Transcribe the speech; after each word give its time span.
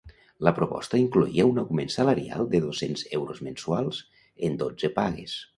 La 0.45 0.51
proposta 0.59 1.01
incloïa 1.01 1.45
un 1.49 1.59
augment 1.63 1.93
salarial 1.97 2.49
de 2.55 2.63
dos-cents 2.65 3.07
euros 3.21 3.45
mensuals 3.49 4.03
en 4.49 4.61
dotze 4.65 4.93
pagues. 5.01 5.41